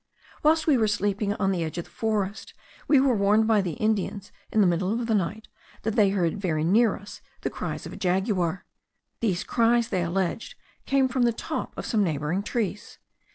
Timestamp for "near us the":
6.63-7.51